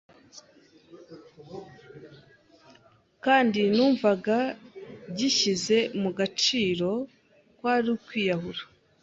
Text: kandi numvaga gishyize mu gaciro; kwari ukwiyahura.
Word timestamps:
kandi 3.25 3.59
numvaga 3.75 4.37
gishyize 5.17 5.77
mu 6.01 6.09
gaciro; 6.19 6.89
kwari 7.57 7.87
ukwiyahura. 7.97 8.61